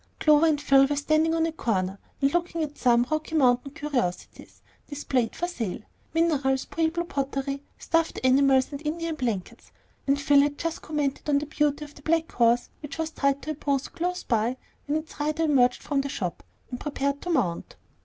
[0.19, 5.35] Clover and Phil were standing on a corner, looking at some "Rocky Mountain Curiosities" displayed
[5.35, 5.83] for sale,
[6.15, 9.71] minerals, Pueblo pottery, stuffed animals, and Indian blankets;
[10.07, 13.43] and Phil had just commented on the beauty of a black horse which was tied
[13.43, 16.41] to a post close by, when its rider emerged from a shop,
[16.71, 17.75] and prepared to mount.